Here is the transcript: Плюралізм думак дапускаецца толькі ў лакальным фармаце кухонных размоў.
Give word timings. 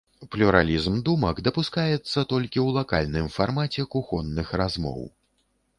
Плюралізм 0.35 0.95
думак 1.09 1.41
дапускаецца 1.47 2.23
толькі 2.33 2.59
ў 2.65 2.79
лакальным 2.79 3.25
фармаце 3.39 3.81
кухонных 3.95 4.47
размоў. 4.63 4.99